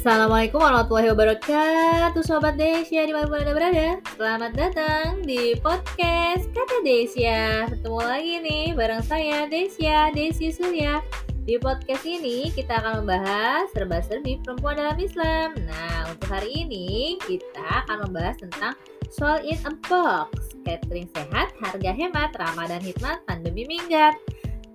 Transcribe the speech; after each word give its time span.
Assalamualaikum 0.00 0.64
warahmatullahi 0.64 1.12
wabarakatuh 1.12 2.24
Sobat 2.24 2.56
Desya 2.56 3.04
di 3.04 3.12
mana 3.12 3.28
anda 3.36 3.52
berada. 3.52 4.00
Selamat 4.16 4.56
datang 4.56 5.20
di 5.28 5.52
podcast 5.60 6.48
Kata 6.56 6.80
Desya 6.80 7.68
Ketemu 7.68 8.00
lagi 8.00 8.34
nih 8.40 8.66
bareng 8.72 9.04
saya 9.04 9.44
Desya 9.44 10.08
Desi 10.16 10.56
Surya. 10.56 11.04
Di 11.44 11.60
podcast 11.60 12.08
ini 12.08 12.48
kita 12.48 12.80
akan 12.80 13.04
membahas 13.04 13.68
serba-serbi 13.76 14.40
perempuan 14.40 14.80
dalam 14.80 14.96
Islam. 14.96 15.52
Nah 15.68 16.08
untuk 16.08 16.32
hari 16.32 16.64
ini 16.64 17.20
kita 17.20 17.84
akan 17.84 18.08
membahas 18.08 18.40
tentang 18.40 18.72
soal 19.12 19.44
in 19.44 19.60
a 19.68 19.72
box 19.84 20.56
Catering 20.64 21.12
sehat, 21.12 21.52
harga 21.60 21.92
hemat, 21.92 22.32
Ramadan 22.40 22.80
hikmat, 22.80 23.20
pandemi 23.28 23.68
minggat. 23.68 24.16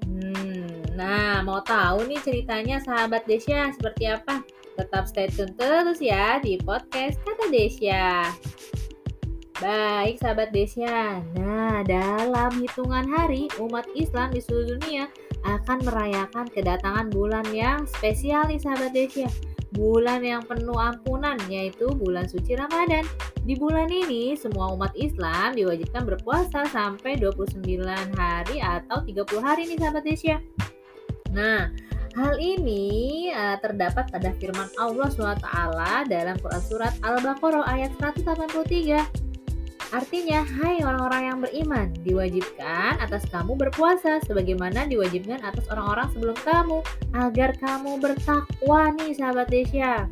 Hmm, 0.05 0.85
nah 0.93 1.41
mau 1.41 1.65
tahu 1.65 2.05
nih 2.13 2.21
ceritanya 2.21 2.77
sahabat 2.77 3.25
Desya 3.25 3.73
seperti 3.73 4.05
apa? 4.05 4.45
Tetap 4.75 5.07
stay 5.07 5.31
tune 5.31 5.55
terus 5.55 6.03
ya 6.03 6.39
di 6.43 6.59
podcast 6.59 7.15
Kata 7.23 7.47
Desya. 7.47 8.27
Baik 9.63 10.19
sahabat 10.19 10.51
Desya, 10.51 11.23
nah 11.31 11.79
dalam 11.87 12.51
hitungan 12.59 13.07
hari 13.07 13.47
umat 13.55 13.87
Islam 13.95 14.35
di 14.35 14.43
seluruh 14.43 14.75
dunia 14.75 15.07
akan 15.47 15.79
merayakan 15.87 16.51
kedatangan 16.51 17.07
bulan 17.07 17.47
yang 17.55 17.87
spesial 17.87 18.43
nih 18.51 18.59
sahabat 18.59 18.91
Desya. 18.91 19.31
Bulan 19.71 20.27
yang 20.27 20.43
penuh 20.43 20.75
ampunan 20.75 21.39
yaitu 21.47 21.87
bulan 21.95 22.27
suci 22.27 22.59
Ramadan. 22.59 23.07
Di 23.47 23.55
bulan 23.55 23.87
ini 23.87 24.35
semua 24.35 24.75
umat 24.75 24.91
Islam 24.91 25.55
diwajibkan 25.55 26.03
berpuasa 26.03 26.67
sampai 26.67 27.15
29 27.15 27.63
hari 28.19 28.59
atau 28.59 29.07
30 29.07 29.23
hari 29.39 29.71
nih 29.71 29.79
sahabat 29.79 30.03
Desya. 30.03 30.43
Nah, 31.31 31.71
Hal 32.15 32.39
ini 32.39 33.27
uh, 33.35 33.59
terdapat 33.59 34.07
pada 34.07 34.31
firman 34.39 34.71
Allah 34.79 35.11
SWT 35.11 35.47
dalam 36.07 36.35
Quran 36.39 36.63
Surat 36.63 36.95
Al-Baqarah 37.03 37.67
ayat 37.67 37.91
183. 37.99 39.03
Artinya, 39.91 40.39
hai 40.43 40.79
orang-orang 40.79 41.21
yang 41.27 41.39
beriman, 41.43 41.87
diwajibkan 42.07 43.03
atas 43.03 43.27
kamu 43.27 43.59
berpuasa 43.59 44.23
sebagaimana 44.23 44.87
diwajibkan 44.87 45.43
atas 45.43 45.67
orang-orang 45.67 46.07
sebelum 46.15 46.37
kamu, 46.39 46.79
agar 47.19 47.51
kamu 47.59 47.99
bertakwa 47.99 48.95
nih 48.95 49.11
sahabat 49.11 49.51
Desya. 49.51 50.07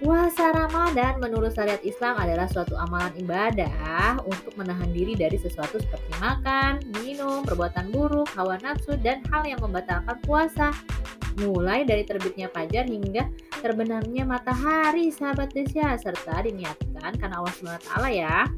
Puasa 0.00 0.48
Ramadan 0.56 1.20
menurut 1.20 1.52
syariat 1.52 1.80
Islam 1.84 2.16
adalah 2.16 2.48
suatu 2.48 2.72
amalan 2.72 3.12
ibadah 3.20 4.16
untuk 4.24 4.56
menahan 4.56 4.88
diri 4.96 5.12
dari 5.12 5.36
sesuatu 5.36 5.76
seperti 5.76 6.08
makan, 6.24 6.80
minum, 7.04 7.44
perbuatan 7.44 7.92
buruk, 7.92 8.24
hawa 8.32 8.56
nafsu, 8.64 8.96
dan 9.04 9.20
hal 9.28 9.44
yang 9.44 9.60
membatalkan 9.60 10.16
puasa. 10.24 10.72
Mulai 11.44 11.84
dari 11.84 12.08
terbitnya 12.08 12.48
fajar 12.48 12.88
hingga 12.88 13.28
terbenamnya 13.60 14.24
matahari 14.24 15.12
sahabat 15.12 15.52
Desya 15.52 16.00
serta 16.00 16.48
diniatkan 16.48 17.20
karena 17.20 17.36
Allah 17.36 17.54
SWT 17.60 17.92
ya. 18.08 18.48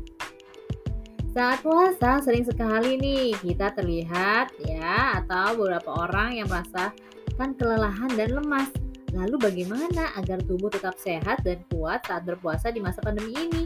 Saat 1.34 1.58
puasa 1.66 2.22
sering 2.22 2.46
sekali 2.46 3.02
nih 3.02 3.34
kita 3.42 3.74
terlihat 3.74 4.54
ya 4.62 5.18
atau 5.18 5.58
beberapa 5.58 5.90
orang 6.06 6.38
yang 6.38 6.46
merasakan 6.46 7.50
kelelahan 7.58 8.14
dan 8.14 8.30
lemas 8.30 8.70
Lalu 9.12 9.36
bagaimana 9.36 10.16
agar 10.16 10.40
tubuh 10.44 10.72
tetap 10.72 10.96
sehat 10.96 11.44
dan 11.44 11.60
kuat 11.68 12.04
saat 12.08 12.24
berpuasa 12.24 12.72
di 12.72 12.80
masa 12.80 13.04
pandemi 13.04 13.36
ini? 13.36 13.64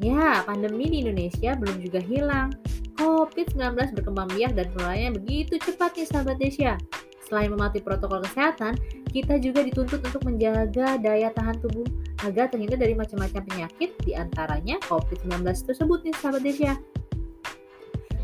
Ya, 0.00 0.40
pandemi 0.48 0.88
di 0.88 1.04
Indonesia 1.04 1.52
belum 1.52 1.84
juga 1.84 2.00
hilang. 2.00 2.48
COVID-19 2.96 3.96
berkembang 3.96 4.28
biak 4.32 4.56
dan 4.56 4.66
penularannya 4.72 5.20
begitu 5.20 5.60
cepat 5.60 5.96
nih 5.96 6.08
sahabat 6.08 6.36
Desya. 6.40 6.80
Selain 7.28 7.52
mematuhi 7.52 7.84
protokol 7.84 8.24
kesehatan, 8.24 8.74
kita 9.12 9.38
juga 9.38 9.62
dituntut 9.62 10.00
untuk 10.02 10.24
menjaga 10.26 10.98
daya 10.98 11.30
tahan 11.30 11.60
tubuh 11.60 11.86
agar 12.26 12.48
terhindar 12.50 12.80
dari 12.80 12.96
macam-macam 12.96 13.44
penyakit, 13.46 13.94
di 14.02 14.16
antaranya 14.16 14.80
COVID-19 14.88 15.44
tersebut 15.46 15.98
nih 16.08 16.14
sahabat 16.16 16.42
Desya. 16.42 16.74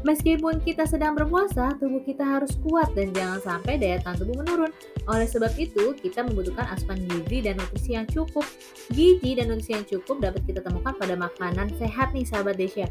Meskipun 0.06 0.62
kita 0.62 0.86
sedang 0.86 1.18
berpuasa, 1.18 1.74
tubuh 1.82 1.98
kita 2.06 2.22
harus 2.22 2.54
kuat 2.62 2.94
dan 2.94 3.10
jangan 3.10 3.42
sampai 3.42 3.74
daya 3.74 3.98
tahan 3.98 4.22
tubuh 4.22 4.38
menurun. 4.38 4.70
Oleh 5.10 5.26
sebab 5.26 5.50
itu, 5.58 5.98
kita 5.98 6.22
membutuhkan 6.22 6.62
asupan 6.70 7.02
gizi 7.10 7.42
dan 7.42 7.58
nutrisi 7.58 7.98
yang 7.98 8.06
cukup. 8.06 8.46
Gizi 8.94 9.34
dan 9.34 9.50
nutrisi 9.50 9.74
yang 9.74 9.82
cukup 9.82 10.22
dapat 10.22 10.46
kita 10.46 10.62
temukan 10.62 10.94
pada 10.94 11.18
makanan 11.18 11.74
sehat 11.74 12.14
nih 12.14 12.22
sahabat 12.22 12.54
Desya. 12.54 12.86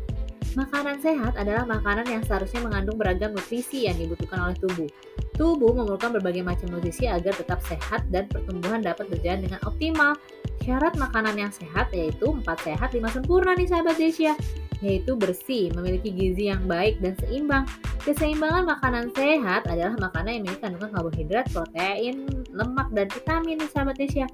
Makanan 0.60 1.00
sehat 1.00 1.40
adalah 1.40 1.64
makanan 1.64 2.04
yang 2.12 2.24
seharusnya 2.28 2.68
mengandung 2.68 3.00
beragam 3.00 3.32
nutrisi 3.32 3.88
yang 3.88 3.96
dibutuhkan 3.96 4.52
oleh 4.52 4.58
tubuh. 4.60 4.92
Tubuh 5.40 5.72
memerlukan 5.72 6.20
berbagai 6.20 6.44
macam 6.44 6.68
nutrisi 6.68 7.08
agar 7.08 7.32
tetap 7.32 7.64
sehat 7.64 8.04
dan 8.12 8.28
pertumbuhan 8.28 8.84
dapat 8.84 9.08
berjalan 9.08 9.48
dengan 9.48 9.60
optimal. 9.64 10.20
Syarat 10.68 11.00
makanan 11.00 11.40
yang 11.40 11.52
sehat 11.56 11.96
yaitu 11.96 12.28
4 12.28 12.44
sehat 12.60 12.92
5 12.92 13.16
sempurna 13.16 13.56
nih 13.56 13.72
sahabat 13.72 13.96
Desya 13.96 14.36
yaitu 14.86 15.18
bersih, 15.18 15.74
memiliki 15.74 16.14
gizi 16.14 16.54
yang 16.54 16.62
baik 16.70 17.02
dan 17.02 17.18
seimbang. 17.18 17.66
Keseimbangan 18.06 18.70
makanan 18.70 19.10
sehat 19.18 19.66
adalah 19.66 19.98
makanan 19.98 20.30
yang 20.38 20.44
memiliki 20.46 20.62
kandungan 20.62 20.94
karbohidrat, 20.94 21.46
protein, 21.50 22.30
lemak, 22.54 22.94
dan 22.94 23.10
vitamin 23.10 23.58
sahabat 23.66 23.98
Desya. 23.98 24.30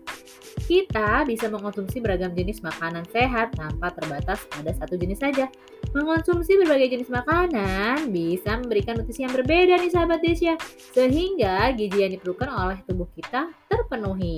Kita 0.68 1.24
bisa 1.24 1.48
mengonsumsi 1.48 2.04
beragam 2.04 2.36
jenis 2.36 2.60
makanan 2.60 3.08
sehat 3.16 3.56
tanpa 3.56 3.96
terbatas 3.96 4.44
pada 4.52 4.76
satu 4.76 5.00
jenis 5.00 5.24
saja. 5.24 5.48
Mengonsumsi 5.96 6.60
berbagai 6.60 7.00
jenis 7.00 7.08
makanan 7.08 8.12
bisa 8.12 8.60
memberikan 8.60 9.00
nutrisi 9.00 9.24
yang 9.24 9.32
berbeda 9.32 9.80
nih 9.80 9.92
sahabat 9.92 10.20
Desya, 10.20 10.60
sehingga 10.92 11.72
gizi 11.72 12.04
yang 12.04 12.12
diperlukan 12.12 12.52
oleh 12.52 12.84
tubuh 12.84 13.08
kita 13.16 13.56
terpenuhi. 13.72 14.36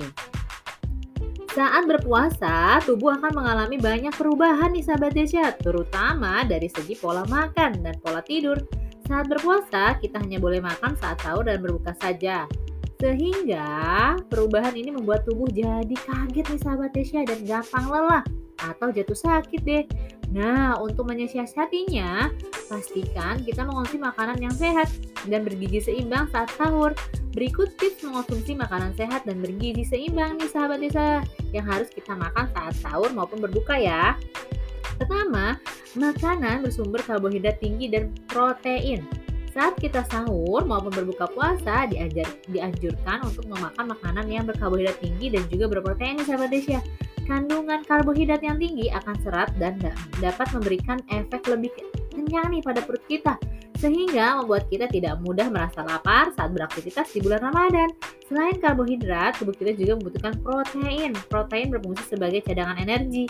Saat 1.54 1.86
berpuasa, 1.86 2.82
tubuh 2.82 3.14
akan 3.14 3.30
mengalami 3.30 3.78
banyak 3.78 4.10
perubahan 4.18 4.74
nih 4.74 4.82
sahabat 4.82 5.14
Desya, 5.14 5.54
terutama 5.54 6.42
dari 6.42 6.66
segi 6.66 6.98
pola 6.98 7.22
makan 7.30 7.78
dan 7.78 7.94
pola 8.02 8.18
tidur. 8.26 8.58
Saat 9.06 9.30
berpuasa, 9.30 9.94
kita 10.02 10.18
hanya 10.18 10.42
boleh 10.42 10.58
makan 10.58 10.98
saat 10.98 11.22
sahur 11.22 11.46
dan 11.46 11.62
berbuka 11.62 11.94
saja. 12.02 12.50
Sehingga 12.98 14.18
perubahan 14.26 14.74
ini 14.74 14.98
membuat 14.98 15.30
tubuh 15.30 15.46
jadi 15.46 15.94
kaget 15.94 16.42
nih 16.42 16.58
sahabat 16.58 16.90
Desya 16.90 17.22
dan 17.22 17.46
gampang 17.46 17.86
lelah 17.86 18.26
atau 18.58 18.90
jatuh 18.90 19.14
sakit 19.14 19.62
deh. 19.62 19.86
Nah, 20.34 20.74
untuk 20.82 21.06
menyiasatinya, 21.06 22.26
pastikan 22.66 23.38
kita 23.46 23.62
mengonsumsi 23.62 24.02
makanan 24.02 24.42
yang 24.42 24.50
sehat 24.50 24.90
dan 25.30 25.46
bergizi 25.46 25.78
seimbang 25.78 26.26
saat 26.34 26.50
sahur. 26.58 26.90
Berikut 27.38 27.78
tips 27.78 28.02
mengonsumsi 28.02 28.58
makanan 28.58 28.98
sehat 28.98 29.22
dan 29.22 29.38
bergizi 29.38 29.86
seimbang 29.86 30.34
nih 30.34 30.50
sahabat 30.50 30.82
desa 30.82 31.22
yang 31.54 31.62
harus 31.70 31.86
kita 31.86 32.18
makan 32.18 32.50
saat 32.50 32.74
sahur 32.82 33.14
maupun 33.14 33.38
berbuka 33.38 33.78
ya. 33.78 34.18
Pertama, 34.98 35.54
makanan 35.94 36.66
bersumber 36.66 36.98
karbohidrat 37.06 37.62
tinggi 37.62 37.86
dan 37.86 38.10
protein. 38.26 39.06
Saat 39.54 39.78
kita 39.78 40.02
sahur 40.10 40.66
maupun 40.66 40.90
berbuka 40.90 41.30
puasa 41.30 41.86
diajar, 41.86 42.26
dianjurkan 42.50 43.22
untuk 43.22 43.46
memakan 43.46 43.94
makanan 43.94 44.26
yang 44.26 44.50
berkarbohidrat 44.50 44.98
tinggi 44.98 45.30
dan 45.30 45.46
juga 45.46 45.70
berprotein 45.70 46.18
sahabat 46.26 46.50
Desya. 46.50 46.82
Kandungan 47.24 47.80
karbohidrat 47.88 48.44
yang 48.44 48.60
tinggi 48.60 48.92
akan 48.92 49.16
serat 49.24 49.48
dan 49.56 49.80
dapat 50.20 50.44
memberikan 50.52 51.00
efek 51.08 51.48
lebih 51.48 51.72
kenyang 52.12 52.52
nih 52.52 52.60
pada 52.60 52.84
perut 52.84 53.00
kita 53.08 53.40
sehingga 53.80 54.40
membuat 54.40 54.64
kita 54.72 54.88
tidak 54.88 55.20
mudah 55.20 55.48
merasa 55.52 55.84
lapar 55.84 56.32
saat 56.32 56.56
beraktivitas 56.56 57.10
di 57.12 57.20
bulan 57.20 57.44
Ramadan. 57.52 57.92
Selain 58.24 58.56
karbohidrat, 58.56 59.36
tubuh 59.36 59.52
kita 59.52 59.76
juga 59.76 60.00
membutuhkan 60.00 60.40
protein. 60.40 61.12
Protein 61.28 61.68
berfungsi 61.68 62.16
sebagai 62.16 62.40
cadangan 62.48 62.80
energi. 62.80 63.28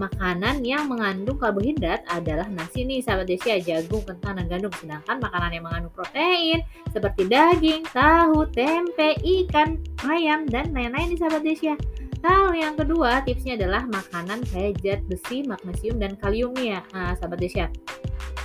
Makanan 0.00 0.64
yang 0.64 0.88
mengandung 0.88 1.36
karbohidrat 1.36 2.02
adalah 2.08 2.48
nasi 2.48 2.82
nih 2.82 3.04
sahabat 3.04 3.28
Desya, 3.28 3.60
jagung, 3.60 4.02
kentang, 4.02 4.40
dan 4.40 4.48
gandum. 4.48 4.72
Sedangkan 4.80 5.20
makanan 5.20 5.50
yang 5.52 5.64
mengandung 5.68 5.94
protein 5.94 6.64
seperti 6.90 7.28
daging, 7.28 7.84
tahu, 7.92 8.48
tempe, 8.56 9.14
ikan, 9.20 9.78
ayam, 10.08 10.48
dan 10.48 10.72
lain-lain 10.72 11.12
nih 11.12 11.18
sahabat 11.20 11.44
Desya. 11.44 11.76
Lalu 12.22 12.62
yang 12.62 12.78
kedua 12.78 13.26
tipsnya 13.26 13.58
adalah 13.58 13.82
makanan 13.90 14.46
kaya 14.54 14.70
zat 14.78 15.02
besi, 15.10 15.42
magnesium, 15.42 15.98
dan 15.98 16.14
kalium 16.22 16.54
nih 16.54 16.78
ya 16.78 16.80
nah, 16.94 17.12
sahabat 17.18 17.38
Desya. 17.42 17.66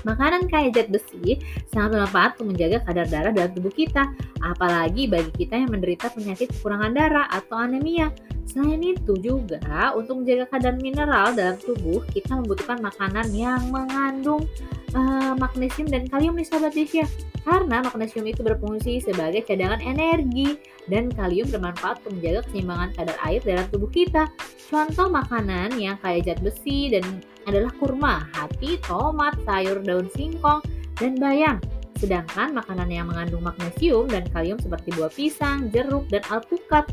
Makanan 0.06 0.50
kaya 0.50 0.74
zat 0.74 0.90
besi 0.90 1.38
sangat 1.70 1.98
bermanfaat 1.98 2.32
untuk 2.38 2.58
menjaga 2.58 2.78
kadar 2.90 3.08
darah 3.10 3.34
dalam 3.34 3.52
tubuh 3.54 3.74
kita, 3.74 4.10
apalagi 4.42 5.06
bagi 5.06 5.32
kita 5.46 5.62
yang 5.62 5.70
menderita 5.70 6.10
penyakit 6.14 6.54
kekurangan 6.58 6.94
darah 6.94 7.28
atau 7.30 7.58
anemia. 7.62 8.10
Selain 8.48 8.80
itu 8.80 9.14
juga 9.20 9.92
untuk 9.94 10.24
menjaga 10.24 10.48
kadar 10.58 10.74
mineral 10.80 11.36
dalam 11.36 11.60
tubuh, 11.60 12.02
kita 12.16 12.40
membutuhkan 12.40 12.80
makanan 12.80 13.28
yang 13.36 13.62
mengandung 13.70 14.48
uh, 14.96 15.36
magnesium 15.36 15.92
dan 15.92 16.08
kalium 16.08 16.34
nih 16.40 16.48
sahabat 16.48 16.74
Desya. 16.74 17.06
Karena 17.48 17.80
magnesium 17.80 18.28
itu 18.28 18.44
berfungsi 18.44 19.00
sebagai 19.00 19.48
cadangan 19.48 19.80
energi 19.80 20.60
dan 20.92 21.08
kalium 21.08 21.48
bermanfaat 21.48 22.04
untuk 22.04 22.20
menjaga 22.20 22.40
keseimbangan 22.52 22.90
kadar 23.00 23.18
air 23.24 23.40
dalam 23.40 23.66
tubuh 23.72 23.88
kita. 23.88 24.28
Contoh 24.68 25.08
makanan 25.08 25.80
yang 25.80 25.96
kaya 26.04 26.20
zat 26.28 26.44
besi 26.44 26.92
dan 26.92 27.24
adalah 27.48 27.72
kurma, 27.80 28.28
hati, 28.36 28.76
tomat, 28.84 29.40
sayur 29.48 29.80
daun 29.80 30.12
singkong, 30.12 30.60
dan 31.00 31.16
bayam. 31.16 31.64
Sedangkan 31.96 32.52
makanan 32.52 32.92
yang 32.92 33.08
mengandung 33.08 33.48
magnesium 33.48 34.12
dan 34.12 34.28
kalium 34.36 34.60
seperti 34.60 34.92
buah 35.00 35.10
pisang, 35.16 35.72
jeruk, 35.72 36.04
dan 36.12 36.28
alpukat 36.28 36.84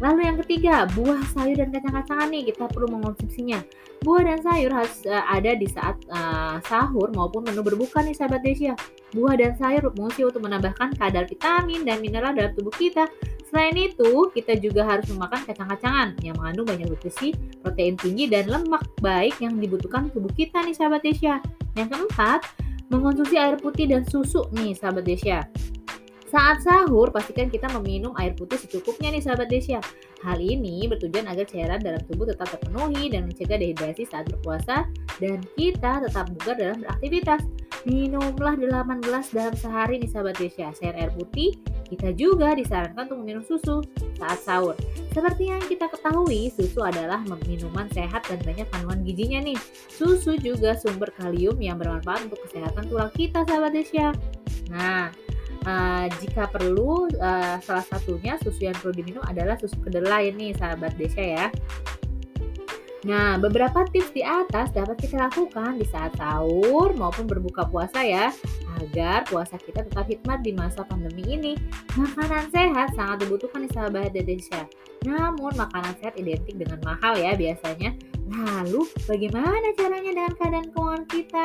Lalu 0.00 0.20
yang 0.24 0.38
ketiga, 0.40 0.74
buah, 0.96 1.20
sayur, 1.36 1.60
dan 1.60 1.68
kacang-kacangan 1.76 2.32
nih 2.32 2.48
kita 2.48 2.64
perlu 2.72 2.88
mengonsumsinya. 2.88 3.60
Buah 4.00 4.24
dan 4.24 4.40
sayur 4.40 4.72
harus 4.72 5.04
uh, 5.04 5.24
ada 5.28 5.52
di 5.52 5.68
saat 5.68 6.00
uh, 6.08 6.56
sahur 6.64 7.12
maupun 7.12 7.44
menu 7.44 7.60
berbuka 7.60 8.00
nih 8.00 8.16
sahabat 8.16 8.40
Desia. 8.40 8.72
Buah 9.12 9.36
dan 9.36 9.52
sayur 9.60 9.92
berfungsi 9.92 10.24
untuk 10.24 10.40
menambahkan 10.40 10.96
kadar 10.96 11.28
vitamin 11.28 11.84
dan 11.84 12.00
mineral 12.00 12.32
dalam 12.32 12.56
tubuh 12.56 12.72
kita. 12.72 13.04
Selain 13.52 13.76
itu, 13.76 14.30
kita 14.32 14.56
juga 14.56 14.88
harus 14.88 15.04
memakan 15.12 15.44
kacang-kacangan 15.44 16.16
yang 16.24 16.32
mengandung 16.40 16.70
banyak 16.70 16.86
nutrisi, 16.88 17.36
protein 17.60 17.98
tinggi, 17.98 18.30
dan 18.30 18.48
lemak 18.48 18.86
baik 19.04 19.36
yang 19.42 19.60
dibutuhkan 19.60 20.08
tubuh 20.08 20.30
kita 20.32 20.64
nih 20.64 20.72
sahabat 20.72 21.04
Desia. 21.04 21.42
Yang 21.76 21.98
keempat, 21.98 22.40
mengonsumsi 22.88 23.36
air 23.36 23.60
putih 23.60 23.84
dan 23.84 24.06
susu 24.08 24.48
nih 24.56 24.72
sahabat 24.72 25.04
Desia. 25.04 25.44
Saat 26.30 26.62
sahur, 26.62 27.10
pastikan 27.10 27.50
kita 27.50 27.66
meminum 27.74 28.14
air 28.14 28.38
putih 28.38 28.54
secukupnya 28.54 29.10
nih 29.10 29.18
sahabat 29.18 29.50
Desya. 29.50 29.82
Hal 30.22 30.38
ini 30.38 30.86
bertujuan 30.86 31.26
agar 31.26 31.42
cairan 31.42 31.82
dalam 31.82 31.98
tubuh 32.06 32.22
tetap 32.22 32.54
terpenuhi 32.54 33.10
dan 33.10 33.26
mencegah 33.26 33.58
dehidrasi 33.58 34.06
saat 34.06 34.30
berpuasa 34.30 34.86
dan 35.18 35.42
kita 35.58 35.98
tetap 36.06 36.30
bugar 36.38 36.54
dalam 36.54 36.78
beraktivitas. 36.86 37.42
Minumlah 37.82 38.62
8 38.62 39.02
gelas 39.02 39.34
dalam 39.34 39.58
sehari 39.58 39.98
nih 39.98 40.06
sahabat 40.06 40.38
Desya. 40.38 40.70
Selain 40.70 41.02
air 41.02 41.10
putih, 41.18 41.58
kita 41.90 42.14
juga 42.14 42.54
disarankan 42.54 43.10
untuk 43.10 43.18
meminum 43.26 43.42
susu 43.42 43.82
saat 44.14 44.38
sahur. 44.38 44.78
Seperti 45.10 45.50
yang 45.50 45.58
kita 45.66 45.90
ketahui, 45.90 46.54
susu 46.54 46.86
adalah 46.86 47.26
minuman 47.50 47.90
sehat 47.90 48.22
dan 48.30 48.38
banyak 48.46 48.70
kandungan 48.70 49.02
gizinya 49.02 49.42
nih. 49.50 49.58
Susu 49.90 50.38
juga 50.38 50.78
sumber 50.78 51.10
kalium 51.18 51.58
yang 51.58 51.74
bermanfaat 51.74 52.30
untuk 52.30 52.38
kesehatan 52.46 52.86
tulang 52.86 53.10
kita 53.18 53.42
sahabat 53.50 53.74
Desya. 53.74 54.14
Nah, 54.70 55.10
Uh, 55.60 56.08
jika 56.24 56.48
perlu, 56.48 57.04
uh, 57.20 57.60
salah 57.60 57.84
satunya 57.84 58.40
susu 58.40 58.64
yang 58.64 58.76
perlu 58.80 58.96
diminum 58.96 59.20
adalah 59.28 59.60
susu 59.60 59.76
kedelai 59.84 60.32
nih, 60.32 60.56
sahabat 60.56 60.96
Desya 60.96 61.24
ya. 61.24 61.46
Nah, 63.00 63.40
beberapa 63.40 63.88
tips 63.88 64.12
di 64.12 64.20
atas 64.20 64.76
dapat 64.76 65.00
kita 65.00 65.16
lakukan 65.16 65.80
di 65.80 65.88
saat 65.88 66.12
sahur 66.20 66.92
maupun 66.92 67.24
berbuka 67.24 67.64
puasa 67.64 68.04
ya, 68.04 68.28
agar 68.76 69.24
puasa 69.24 69.56
kita 69.56 69.88
tetap 69.88 70.04
hikmat 70.04 70.44
di 70.44 70.52
masa 70.52 70.84
pandemi 70.84 71.24
ini. 71.24 71.52
Makanan 71.96 72.52
sehat 72.52 72.92
sangat 72.92 73.24
dibutuhkan 73.24 73.64
di 73.64 73.70
sahabat 73.72 74.12
Desya. 74.12 74.68
Namun, 75.08 75.56
makanan 75.56 75.96
sehat 75.96 76.20
identik 76.20 76.60
dengan 76.60 76.80
mahal 76.84 77.16
ya 77.16 77.32
biasanya. 77.36 77.96
Lalu, 78.28 78.84
bagaimana 79.08 79.72
caranya 79.76 80.10
dengan 80.12 80.32
keadaan 80.36 80.68
keuangan 80.72 81.04
kita? 81.08 81.44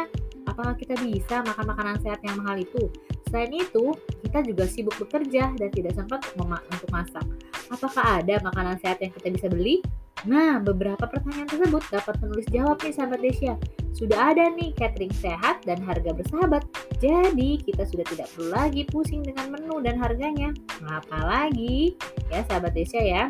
Apakah 0.52 0.76
kita 0.76 0.96
bisa 1.00 1.40
makan 1.44 1.66
makanan 1.72 1.96
sehat 2.04 2.20
yang 2.24 2.36
mahal 2.40 2.60
itu? 2.60 2.92
Selain 3.36 3.52
itu, 3.52 3.92
kita 4.24 4.48
juga 4.48 4.64
sibuk 4.64 4.96
bekerja 4.96 5.52
dan 5.60 5.68
tidak 5.68 5.92
sempat 5.92 6.24
untuk 6.40 6.88
masak. 6.88 7.28
Apakah 7.68 8.24
ada 8.24 8.40
makanan 8.40 8.80
sehat 8.80 9.04
yang 9.04 9.12
kita 9.12 9.28
bisa 9.28 9.52
beli? 9.52 9.84
Nah, 10.24 10.64
beberapa 10.64 11.04
pertanyaan 11.04 11.44
tersebut 11.44 11.84
dapat 11.92 12.16
penulis 12.16 12.48
jawab 12.48 12.80
nih 12.80 12.96
sahabat 12.96 13.20
Desya. 13.20 13.60
Sudah 13.92 14.32
ada 14.32 14.48
nih 14.56 14.72
catering 14.80 15.12
sehat 15.20 15.68
dan 15.68 15.84
harga 15.84 16.16
bersahabat. 16.16 16.64
Jadi, 17.04 17.60
kita 17.60 17.84
sudah 17.84 18.08
tidak 18.08 18.32
perlu 18.32 18.56
lagi 18.56 18.88
pusing 18.88 19.20
dengan 19.20 19.52
menu 19.52 19.84
dan 19.84 20.00
harganya. 20.00 20.56
Apalagi 20.88 22.00
ya 22.32 22.40
sahabat 22.48 22.72
Desya 22.72 23.04
ya. 23.04 23.24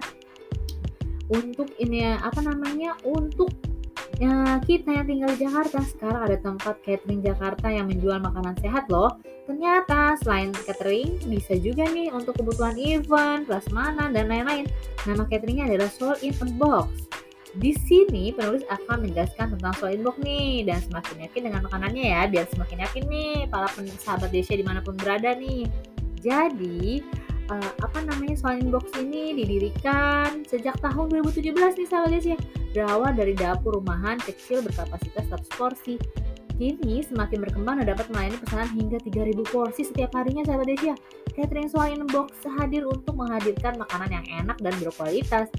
Untuk 1.34 1.74
ini 1.82 2.06
apa 2.14 2.46
namanya? 2.46 2.94
Untuk 3.02 3.50
Ya, 4.16 4.64
kita 4.64 4.96
yang 4.96 5.12
tinggal 5.12 5.30
di 5.36 5.44
Jakarta 5.44 5.84
sekarang 5.84 6.22
ada 6.32 6.38
tempat 6.40 6.80
catering 6.88 7.20
Jakarta 7.20 7.68
yang 7.68 7.92
menjual 7.92 8.24
makanan 8.24 8.56
sehat 8.64 8.88
loh. 8.88 9.20
Ternyata 9.44 10.16
selain 10.24 10.56
catering 10.56 11.20
bisa 11.28 11.60
juga 11.60 11.84
nih 11.92 12.16
untuk 12.16 12.40
kebutuhan 12.40 12.80
event, 12.80 13.44
prasmanan 13.44 14.16
dan 14.16 14.32
lain-lain. 14.32 14.72
Nama 15.04 15.20
cateringnya 15.28 15.68
adalah 15.68 15.92
Soul 15.92 16.16
in 16.24 16.32
a 16.32 16.48
Box. 16.56 17.12
Di 17.60 17.76
sini 17.76 18.32
penulis 18.32 18.64
akan 18.72 19.04
menjelaskan 19.04 19.60
tentang 19.60 19.74
Soul 19.84 20.00
in 20.00 20.02
Box 20.08 20.16
nih 20.24 20.64
dan 20.64 20.80
semakin 20.80 21.16
yakin 21.28 21.42
dengan 21.52 21.62
makanannya 21.68 22.06
ya 22.08 22.22
biar 22.32 22.46
semakin 22.56 22.78
yakin 22.88 23.04
nih 23.12 23.34
para 23.52 23.68
sahabat 24.00 24.32
Desya 24.32 24.56
di 24.56 24.64
mana 24.64 24.80
pun 24.80 24.96
berada 24.96 25.36
nih. 25.36 25.68
Jadi 26.24 27.04
uh, 27.50 27.72
apa 27.82 28.00
namanya 28.06 28.36
Soul 28.38 28.70
Box 28.74 28.90
ini 28.98 29.38
didirikan 29.38 30.46
sejak 30.46 30.78
tahun 30.82 31.12
2017 31.22 31.54
nih 31.54 31.88
sahabat 31.90 32.24
ya. 32.24 32.38
Berawal 32.74 33.16
dari 33.16 33.34
dapur 33.38 33.80
rumahan 33.80 34.20
kecil 34.20 34.66
berkapasitas 34.66 35.26
100 35.32 35.60
porsi. 35.60 35.96
Kini 36.56 37.04
semakin 37.04 37.44
berkembang 37.44 37.84
dan 37.84 37.92
dapat 37.92 38.08
melayani 38.16 38.40
pesanan 38.40 38.72
hingga 38.72 38.98
3000 39.04 39.36
porsi 39.52 39.82
setiap 39.84 40.16
harinya 40.16 40.48
sahabat 40.48 40.68
Desya. 40.72 40.96
Catering 41.36 41.68
Soul 41.68 42.00
Box 42.08 42.32
hadir 42.48 42.88
untuk 42.88 43.20
menghadirkan 43.20 43.76
makanan 43.76 44.24
yang 44.24 44.26
enak 44.46 44.58
dan 44.64 44.72
berkualitas. 44.80 45.52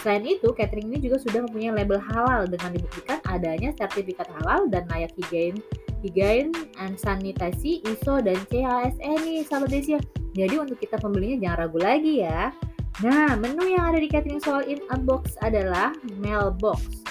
Selain 0.00 0.24
itu, 0.24 0.48
catering 0.54 0.94
ini 0.94 1.10
juga 1.10 1.20
sudah 1.20 1.44
mempunyai 1.44 1.84
label 1.84 1.98
halal 2.00 2.46
dengan 2.46 2.70
dibuktikan 2.70 3.18
adanya 3.28 3.74
sertifikat 3.74 4.30
halal 4.40 4.70
dan 4.70 4.86
layak 4.94 5.10
higien, 5.18 5.58
higien 6.06 6.54
and 6.78 6.94
sanitasi 6.96 7.82
ISO 7.82 8.22
dan 8.22 8.38
CHSE 8.48 9.12
nih 9.26 9.42
sahabat 9.44 9.68
Desya. 9.68 9.98
Jadi 10.38 10.54
untuk 10.54 10.78
kita 10.78 11.02
pembelinya 11.02 11.50
jangan 11.50 11.58
ragu 11.66 11.78
lagi 11.82 12.22
ya. 12.22 12.54
Nah, 13.02 13.34
menu 13.34 13.74
yang 13.74 13.90
ada 13.90 13.98
di 13.98 14.06
catering 14.06 14.42
soal 14.42 14.62
in 14.66 14.78
unbox 14.90 15.34
adalah 15.42 15.94
meal 16.18 16.54
box, 16.54 17.02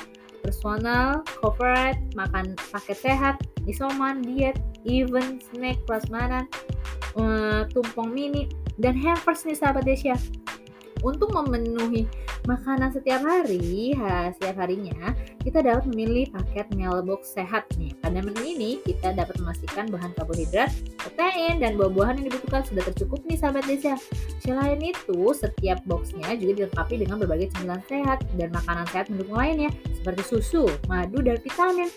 personal, 0.44 1.24
corporate, 1.40 2.00
makan 2.16 2.56
paket 2.72 3.00
sehat, 3.00 3.36
isoman, 3.68 4.24
diet, 4.24 4.60
event, 4.88 5.44
snack, 5.48 5.80
prasmanan, 5.88 6.48
uh, 7.20 7.68
tumpeng 7.72 8.12
mini, 8.12 8.52
dan 8.80 8.96
hampers 9.00 9.44
nih 9.48 9.56
sahabat 9.56 9.84
Desya. 9.88 10.16
Untuk 11.06 11.30
memenuhi 11.30 12.10
makanan 12.50 12.90
setiap 12.90 13.22
hari, 13.22 13.94
ha, 14.00 14.34
setiap 14.34 14.58
harinya, 14.66 15.14
kita 15.46 15.62
dapat 15.62 15.86
memilih 15.94 16.26
paket 16.34 16.66
meal 16.74 17.04
box 17.06 17.38
sehat 17.38 17.70
nih. 17.78 17.94
Pada 18.02 18.24
menu 18.24 18.42
ini, 18.42 18.82
kita 18.82 19.14
dapat 19.14 19.38
memastikan 19.38 19.86
bahan 19.94 20.16
karbohidrat, 20.18 20.74
protein, 20.98 21.62
dan 21.62 21.78
buah-buahan 21.78 22.18
yang 22.24 22.26
dibutuhkan 22.34 22.66
sudah 22.66 22.84
tercukup 22.90 23.22
nih 23.30 23.38
sahabat 23.38 23.64
desa. 23.70 23.94
Selain 24.42 24.80
itu, 24.82 25.20
setiap 25.38 25.84
boxnya 25.86 26.34
juga 26.40 26.66
dilengkapi 26.66 26.96
dengan 27.06 27.22
berbagai 27.22 27.54
cemilan 27.54 27.82
sehat 27.86 28.26
dan 28.40 28.50
makanan 28.50 28.86
sehat 28.90 29.06
mendukung 29.14 29.38
lainnya, 29.38 29.70
seperti 29.94 30.22
susu, 30.26 30.66
madu, 30.90 31.22
dan 31.22 31.38
vitamin. 31.44 31.92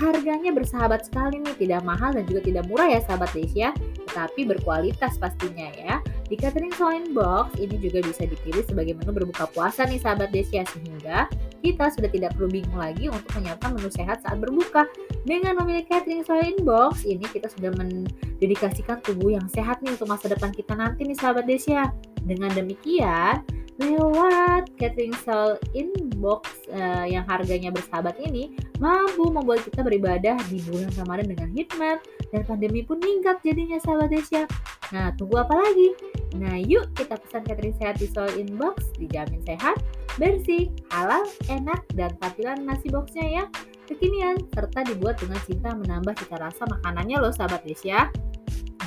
Harganya 0.00 0.48
bersahabat 0.56 1.04
sekali 1.12 1.44
nih, 1.44 1.56
tidak 1.60 1.84
mahal 1.84 2.16
dan 2.16 2.24
juga 2.24 2.40
tidak 2.40 2.64
murah 2.72 2.88
ya 2.88 3.04
sahabat 3.04 3.36
Desya, 3.36 3.76
tetapi 4.10 4.44
berkualitas 4.44 5.16
pastinya 5.16 5.70
ya. 5.78 6.02
Di 6.26 6.38
catering 6.38 6.74
Soin 6.74 7.10
Box 7.10 7.58
ini 7.58 7.74
juga 7.78 8.02
bisa 8.06 8.26
dipilih 8.26 8.62
sebagai 8.66 8.94
menu 8.98 9.10
berbuka 9.10 9.50
puasa 9.50 9.86
nih 9.86 9.98
sahabat 9.98 10.30
Desya 10.30 10.62
sehingga 10.66 11.26
kita 11.62 11.90
sudah 11.90 12.10
tidak 12.10 12.34
perlu 12.38 12.50
bingung 12.50 12.78
lagi 12.78 13.10
untuk 13.10 13.30
menyiapkan 13.38 13.74
menu 13.74 13.90
sehat 13.90 14.22
saat 14.22 14.38
berbuka. 14.38 14.86
Dengan 15.26 15.58
memilih 15.62 15.86
catering 15.90 16.22
Soin 16.22 16.58
Box 16.62 17.02
ini 17.06 17.26
kita 17.26 17.50
sudah 17.50 17.74
mendedikasikan 17.74 19.02
tubuh 19.02 19.34
yang 19.34 19.46
sehat 19.50 19.82
nih 19.82 19.94
untuk 19.94 20.10
masa 20.10 20.30
depan 20.30 20.50
kita 20.54 20.74
nanti 20.74 21.06
nih 21.06 21.18
sahabat 21.18 21.46
Desya. 21.46 21.90
Dengan 22.20 22.52
demikian, 22.52 23.42
lewat 23.80 24.68
catering 24.76 25.16
soul 25.24 25.56
inbox 25.72 26.68
uh, 26.68 27.08
yang 27.08 27.24
harganya 27.24 27.72
bersahabat 27.72 28.20
ini 28.20 28.52
mampu 28.76 29.32
membuat 29.32 29.64
kita 29.64 29.80
beribadah 29.80 30.36
di 30.52 30.60
bulan 30.68 30.92
Ramadan 31.00 31.32
dengan 31.32 31.48
hikmat 31.56 31.98
dan 32.28 32.42
pandemi 32.44 32.84
pun 32.84 33.00
meningkat 33.00 33.40
jadinya 33.40 33.80
sahabat 33.80 34.12
Desya. 34.12 34.44
Nah, 34.92 35.14
tunggu 35.16 35.40
apa 35.40 35.54
lagi? 35.56 35.96
Nah, 36.36 36.60
yuk 36.60 36.92
kita 36.94 37.16
pesan 37.16 37.42
catering 37.48 37.74
sehat 37.80 37.96
di 37.98 38.06
Soul 38.10 38.30
Inbox, 38.36 38.90
dijamin 38.98 39.40
sehat, 39.48 39.80
bersih, 40.18 40.68
halal, 40.92 41.24
enak, 41.48 41.80
dan 41.96 42.12
tampilan 42.20 42.66
nasi 42.66 42.90
boxnya 42.92 43.26
ya 43.26 43.44
kekinian, 43.90 44.38
serta 44.54 44.86
dibuat 44.86 45.18
dengan 45.18 45.42
cinta 45.42 45.74
menambah 45.74 46.14
cita 46.14 46.38
rasa 46.38 46.62
makanannya 46.70 47.18
loh 47.18 47.34
sahabat 47.34 47.66
Desya. 47.66 48.06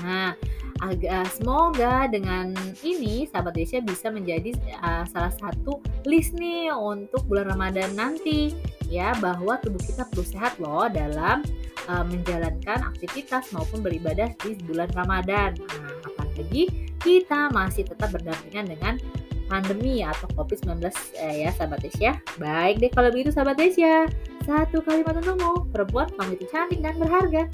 Nah, 0.03 0.36
agak 0.83 1.31
semoga 1.31 2.12
dengan 2.12 2.51
ini 2.83 3.24
sahabat 3.31 3.55
Desya 3.55 3.79
bisa 3.79 4.12
menjadi 4.12 4.51
uh, 4.83 5.07
salah 5.07 5.31
satu 5.31 5.79
list 6.03 6.36
nih 6.36 6.75
untuk 6.75 7.24
bulan 7.31 7.55
Ramadan 7.55 7.95
nanti 7.95 8.51
ya 8.91 9.15
bahwa 9.24 9.55
tubuh 9.63 9.79
kita 9.79 10.03
perlu 10.12 10.27
sehat 10.27 10.60
loh 10.60 10.91
dalam 10.91 11.39
uh, 11.88 12.03
menjalankan 12.03 12.83
aktivitas 12.83 13.55
maupun 13.55 13.79
beribadah 13.79 14.27
di 14.43 14.60
bulan 14.67 14.91
Ramadan. 14.91 15.55
Nah, 15.55 15.95
apalagi 16.03 16.67
kita 17.00 17.48
masih 17.55 17.88
tetap 17.88 18.12
berdampingan 18.12 18.67
dengan 18.67 18.95
pandemi 19.51 20.01
atau 20.01 20.25
COVID-19 20.33 20.81
eh, 21.19 21.45
ya 21.45 21.50
sahabat 21.53 21.83
Desya. 21.83 22.17
Baik 22.39 22.79
deh 22.79 22.91
kalau 22.91 23.12
begitu 23.12 23.29
sahabat 23.36 23.60
Desya. 23.60 24.07
Satu 24.43 24.83
kalimat 24.83 25.15
untukmu, 25.19 25.72
perempuan 25.72 26.12
kamu 26.19 26.36
itu 26.36 26.45
cantik 26.51 26.79
dan 26.83 26.95
berharga. 27.00 27.48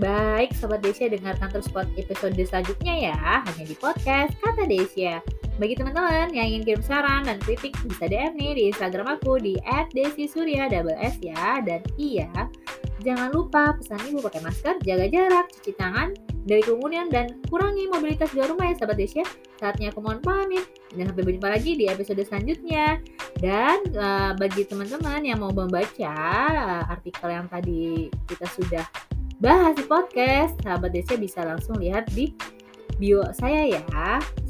Baik, 0.00 0.56
Sobat 0.56 0.80
Desya 0.80 1.12
dengarkan 1.12 1.52
terus 1.52 1.68
episode 2.00 2.32
selanjutnya 2.32 3.12
ya, 3.12 3.16
hanya 3.44 3.64
di 3.68 3.76
podcast 3.76 4.32
Kata 4.40 4.64
Desya. 4.64 5.20
Bagi 5.60 5.76
teman-teman 5.76 6.32
yang 6.32 6.48
ingin 6.48 6.64
kirim 6.64 6.80
saran 6.80 7.28
dan 7.28 7.36
kritik 7.44 7.76
bisa 7.84 8.08
DM 8.08 8.32
nih 8.40 8.52
di 8.56 8.62
Instagram 8.72 9.20
aku 9.20 9.36
di 9.36 9.60
@desisurya 9.92 10.72
double 10.72 10.96
S 10.96 11.20
ya 11.20 11.60
dan 11.60 11.84
iya 12.00 12.32
jangan 13.04 13.34
lupa 13.34 13.76
pesan 13.76 14.00
ibu 14.08 14.22
pakai 14.24 14.40
masker, 14.40 14.80
jaga 14.80 15.06
jarak, 15.10 15.50
cuci 15.60 15.72
tangan, 15.76 16.14
dari 16.42 16.62
kerumunan 16.62 17.06
dan 17.10 17.38
kurangi 17.46 17.86
mobilitas 17.90 18.30
di 18.34 18.42
rumah 18.42 18.70
ya 18.70 18.74
sahabat 18.78 18.96
Desya. 18.98 19.24
Saatnya 19.58 19.94
aku 19.94 20.02
mohon 20.02 20.18
pamit. 20.22 20.66
Dan 20.92 21.08
sampai 21.08 21.24
berjumpa 21.24 21.48
lagi 21.48 21.78
di 21.78 21.86
episode 21.86 22.18
selanjutnya. 22.26 22.98
Dan 23.38 23.78
uh, 23.94 24.34
bagi 24.34 24.66
teman-teman 24.66 25.22
yang 25.22 25.38
mau 25.38 25.54
membaca 25.54 26.14
uh, 26.50 26.82
artikel 26.90 27.30
yang 27.30 27.46
tadi 27.46 28.10
kita 28.26 28.46
sudah 28.50 28.84
bahas 29.42 29.74
di 29.74 29.82
podcast, 29.82 30.54
sahabat 30.62 30.94
Desya 30.94 31.18
bisa 31.18 31.42
langsung 31.42 31.74
lihat 31.82 32.06
di 32.14 32.30
bio 33.02 33.26
saya 33.34 33.66
ya. 33.66 33.82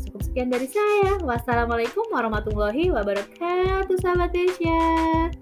Cukup 0.04 0.20
sekian 0.20 0.52
dari 0.52 0.68
saya. 0.68 1.16
Wassalamualaikum 1.24 2.12
warahmatullahi 2.12 2.92
wabarakatuh, 2.92 3.96
sahabat 4.04 4.36
Desya. 4.36 5.32